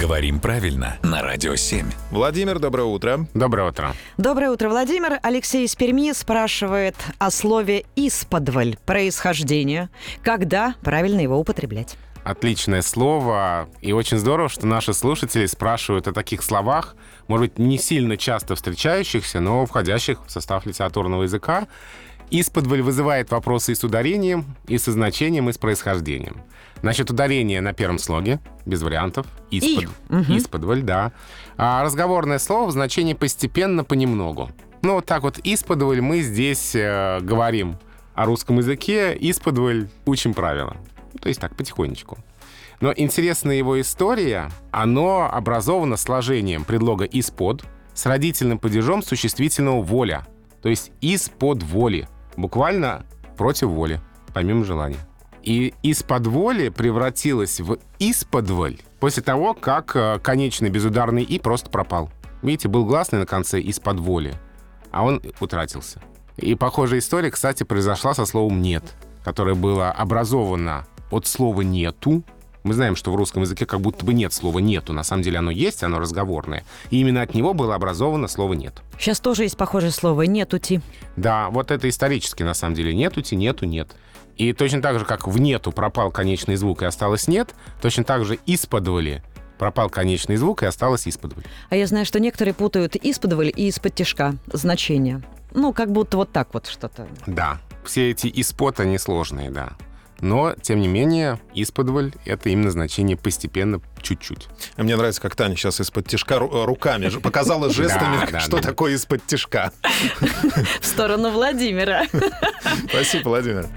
Говорим 0.00 0.40
правильно 0.40 0.98
на 1.02 1.22
Радио 1.22 1.54
7. 1.54 1.86
Владимир, 2.10 2.58
доброе 2.58 2.84
утро. 2.84 3.26
Доброе 3.32 3.68
утро. 3.68 3.94
Доброе 4.18 4.50
утро, 4.50 4.68
Владимир. 4.68 5.20
Алексей 5.22 5.64
из 5.64 5.76
Перми 5.76 6.12
спрашивает 6.12 6.96
о 7.18 7.30
слове 7.30 7.84
«исподволь» 7.94 8.76
происхождение. 8.84 9.90
Когда 10.22 10.74
правильно 10.82 11.20
его 11.20 11.38
употреблять? 11.38 11.96
Отличное 12.24 12.82
слово. 12.82 13.68
И 13.82 13.92
очень 13.92 14.18
здорово, 14.18 14.48
что 14.48 14.66
наши 14.66 14.94
слушатели 14.94 15.46
спрашивают 15.46 16.08
о 16.08 16.12
таких 16.12 16.42
словах, 16.42 16.96
может 17.28 17.50
быть, 17.50 17.58
не 17.58 17.78
сильно 17.78 18.16
часто 18.16 18.56
встречающихся, 18.56 19.40
но 19.40 19.64
входящих 19.64 20.26
в 20.26 20.30
состав 20.30 20.66
литературного 20.66 21.22
языка. 21.22 21.68
Исподволь 22.36 22.82
вызывает 22.82 23.30
вопросы 23.30 23.70
и 23.70 23.74
с 23.76 23.84
ударением, 23.84 24.44
и 24.66 24.76
со 24.76 24.90
значением, 24.90 25.48
и 25.50 25.52
с 25.52 25.58
происхождением. 25.58 26.42
Значит, 26.80 27.08
ударение 27.08 27.60
на 27.60 27.72
первом 27.72 28.00
слоге, 28.00 28.40
без 28.66 28.82
вариантов. 28.82 29.24
Испод... 29.52 29.88
Исподволь, 30.28 30.82
да. 30.82 31.12
А 31.56 31.84
разговорное 31.84 32.40
слово 32.40 32.66
в 32.66 32.72
значении 32.72 33.14
постепенно, 33.14 33.84
понемногу. 33.84 34.50
Ну, 34.82 34.94
вот 34.94 35.06
так 35.06 35.22
вот, 35.22 35.38
исподволь 35.44 36.00
мы 36.00 36.22
здесь 36.22 36.74
э, 36.74 37.20
говорим 37.20 37.78
о 38.16 38.24
русском 38.24 38.58
языке, 38.58 39.16
исподволь 39.16 39.88
учим 40.04 40.34
правила. 40.34 40.76
То 41.20 41.28
есть 41.28 41.40
так, 41.40 41.54
потихонечку. 41.54 42.18
Но 42.80 42.92
интересная 42.96 43.54
его 43.54 43.80
история, 43.80 44.50
оно 44.72 45.30
образовано 45.32 45.96
сложением 45.96 46.64
предлога 46.64 47.04
«из-под» 47.04 47.62
с 47.94 48.04
родительным 48.06 48.58
падежом 48.58 49.04
существительного 49.04 49.82
«воля», 49.82 50.26
то 50.62 50.68
есть 50.68 50.90
«из-под 51.00 51.62
воли», 51.62 52.08
буквально 52.36 53.04
против 53.36 53.68
воли, 53.68 54.00
помимо 54.32 54.64
желания. 54.64 54.98
И 55.42 55.74
из-под 55.82 56.26
воли 56.26 56.70
превратилось 56.70 57.60
в 57.60 57.78
«исподволь» 57.98 58.78
после 58.98 59.22
того, 59.22 59.52
как 59.52 59.94
э, 59.94 60.18
конечный 60.22 60.70
безударный 60.70 61.22
«и» 61.22 61.38
просто 61.38 61.68
пропал. 61.68 62.10
Видите, 62.42 62.68
был 62.68 62.86
гласный 62.86 63.18
на 63.18 63.26
конце 63.26 63.60
«из-под 63.60 64.00
воли», 64.00 64.34
а 64.90 65.04
он 65.04 65.20
утратился. 65.40 66.00
И 66.36 66.54
похожая 66.54 67.00
история, 67.00 67.30
кстати, 67.30 67.62
произошла 67.62 68.14
со 68.14 68.24
словом 68.24 68.62
«нет», 68.62 68.84
которое 69.22 69.54
было 69.54 69.90
образовано 69.90 70.86
от 71.10 71.26
слова 71.26 71.60
«нету». 71.60 72.24
Мы 72.64 72.72
знаем, 72.72 72.96
что 72.96 73.12
в 73.12 73.16
русском 73.16 73.42
языке 73.42 73.66
как 73.66 73.82
будто 73.82 74.06
бы 74.06 74.14
нет 74.14 74.32
слова 74.32 74.58
«нету». 74.58 74.94
На 74.94 75.04
самом 75.04 75.22
деле 75.22 75.38
оно 75.38 75.50
есть, 75.50 75.82
оно 75.82 75.98
разговорное. 75.98 76.64
И 76.88 76.98
именно 76.98 77.20
от 77.20 77.34
него 77.34 77.52
было 77.52 77.74
образовано 77.74 78.26
слово 78.26 78.54
«нет». 78.54 78.82
Сейчас 78.98 79.20
тоже 79.20 79.42
есть 79.42 79.58
похожее 79.58 79.90
слово 79.90 80.22
«нетути». 80.22 80.80
Да, 81.16 81.50
вот 81.50 81.70
это 81.70 81.90
исторически, 81.90 82.42
на 82.42 82.54
самом 82.54 82.74
деле. 82.74 82.94
Нетути, 82.94 83.34
нету, 83.34 83.66
нет. 83.66 83.90
И 84.38 84.54
точно 84.54 84.80
так 84.80 84.98
же, 84.98 85.04
как 85.04 85.28
в 85.28 85.38
«нету» 85.38 85.72
пропал 85.72 86.10
конечный 86.10 86.56
звук 86.56 86.80
и 86.80 86.86
осталось 86.86 87.28
«нет», 87.28 87.54
точно 87.82 88.02
так 88.02 88.24
же 88.24 88.38
«исподволи» 88.46 89.22
пропал 89.58 89.88
конечный 89.90 90.36
звук 90.36 90.62
и 90.62 90.66
осталось 90.66 91.06
«исподволь». 91.06 91.44
А 91.68 91.76
я 91.76 91.86
знаю, 91.86 92.06
что 92.06 92.18
некоторые 92.18 92.54
путают 92.54 92.96
«исподволь» 92.96 93.52
и 93.54 93.68
«из-под 93.68 93.94
тяжка» 93.94 94.36
значение. 94.52 95.22
Ну, 95.52 95.74
как 95.74 95.92
будто 95.92 96.16
вот 96.16 96.32
так 96.32 96.54
вот 96.54 96.66
что-то. 96.66 97.06
Да, 97.26 97.60
все 97.84 98.10
эти 98.10 98.30
«испод» 98.34 98.80
они 98.80 98.96
сложные, 98.98 99.50
да. 99.50 99.74
Но, 100.20 100.54
тем 100.62 100.80
не 100.80 100.88
менее, 100.88 101.38
исподволь— 101.54 102.12
это 102.24 102.48
именно 102.48 102.70
значение 102.70 103.16
постепенно, 103.16 103.80
чуть-чуть. 104.00 104.48
Мне 104.76 104.96
нравится, 104.96 105.20
как 105.20 105.34
Таня 105.36 105.56
сейчас 105.56 105.80
из-под 105.80 106.06
тяжка 106.06 106.36
ру- 106.36 106.64
руками 106.64 107.08
показала 107.08 107.70
жестами, 107.72 108.38
что 108.40 108.58
такое 108.58 108.92
из-под 108.94 109.26
тяжка. 109.26 109.72
В 110.80 110.86
сторону 110.86 111.30
Владимира. 111.30 112.04
Спасибо, 112.88 113.28
Владимир. 113.30 113.68